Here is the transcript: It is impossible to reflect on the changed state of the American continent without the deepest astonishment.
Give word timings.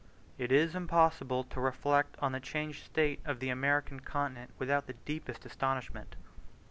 It 0.39 0.51
is 0.51 0.73
impossible 0.73 1.43
to 1.43 1.61
reflect 1.61 2.15
on 2.17 2.31
the 2.31 2.39
changed 2.39 2.85
state 2.85 3.19
of 3.23 3.39
the 3.39 3.49
American 3.51 3.99
continent 3.99 4.49
without 4.57 4.87
the 4.87 4.95
deepest 5.05 5.45
astonishment. 5.45 6.15